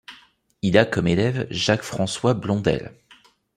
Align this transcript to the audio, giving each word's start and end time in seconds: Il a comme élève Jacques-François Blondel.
Il 0.63 0.79
a 0.79 0.85
comme 0.85 1.05
élève 1.07 1.45
Jacques-François 1.51 2.33
Blondel. 2.33 2.91